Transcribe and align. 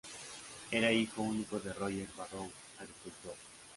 Era 0.71 0.91
hijo 0.91 1.21
único 1.21 1.59
de 1.59 1.73
Roger 1.73 2.07
Barrow, 2.17 2.49
agricultor. 2.79 3.35